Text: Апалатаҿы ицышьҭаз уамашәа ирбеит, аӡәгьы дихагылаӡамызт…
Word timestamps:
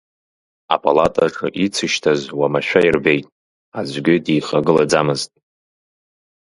Апалатаҿы 0.73 1.47
ицышьҭаз 1.65 2.21
уамашәа 2.39 2.81
ирбеит, 2.87 3.25
аӡәгьы 3.79 4.15
дихагылаӡамызт… 4.25 5.31